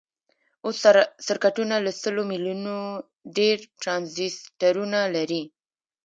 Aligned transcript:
اوس 0.65 0.77
سرکټونه 1.27 1.75
له 1.85 1.91
سلو 2.01 2.21
میلیونو 2.31 2.75
ډیر 3.37 3.57
ټرانزیسټرونه 3.81 4.99
لري. 5.15 5.43